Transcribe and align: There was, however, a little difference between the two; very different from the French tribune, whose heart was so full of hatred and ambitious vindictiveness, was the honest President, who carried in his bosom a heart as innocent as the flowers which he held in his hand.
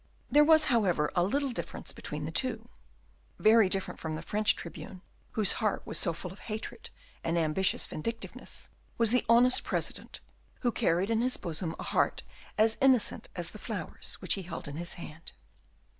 There 0.31 0.43
was, 0.43 0.65
however, 0.65 1.11
a 1.15 1.23
little 1.23 1.51
difference 1.51 1.91
between 1.91 2.25
the 2.25 2.31
two; 2.31 2.67
very 3.37 3.69
different 3.69 3.99
from 3.99 4.15
the 4.15 4.23
French 4.23 4.55
tribune, 4.55 5.03
whose 5.33 5.51
heart 5.61 5.83
was 5.85 5.99
so 5.99 6.11
full 6.11 6.33
of 6.33 6.39
hatred 6.39 6.89
and 7.23 7.37
ambitious 7.37 7.85
vindictiveness, 7.85 8.71
was 8.97 9.11
the 9.11 9.23
honest 9.29 9.63
President, 9.63 10.19
who 10.61 10.71
carried 10.71 11.11
in 11.11 11.21
his 11.21 11.37
bosom 11.37 11.75
a 11.79 11.83
heart 11.83 12.23
as 12.57 12.79
innocent 12.81 13.29
as 13.35 13.51
the 13.51 13.59
flowers 13.59 14.15
which 14.21 14.33
he 14.33 14.41
held 14.41 14.67
in 14.67 14.77
his 14.77 14.95
hand. 14.95 15.33